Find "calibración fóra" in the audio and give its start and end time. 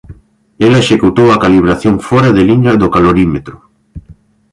1.43-2.29